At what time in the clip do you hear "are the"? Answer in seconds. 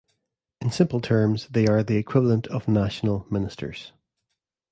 1.67-1.97